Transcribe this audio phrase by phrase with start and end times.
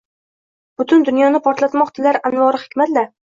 [0.81, 3.07] Butun dunyoni portlatmoq tilar anvori hikmat-la